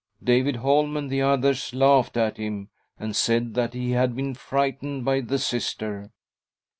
[0.23, 5.05] David Holm and the others laughed' at him and said that he had been frightened
[5.05, 6.09] by the Sister.